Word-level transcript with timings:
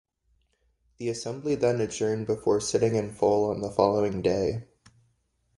The 0.97 1.09
assembly 1.09 1.53
then 1.53 1.79
adjourned 1.79 2.25
before 2.25 2.59
sitting 2.59 2.95
in 2.95 3.13
full 3.13 3.47
on 3.51 3.61
the 3.61 3.69
following 3.69 4.23
day. 4.23 4.63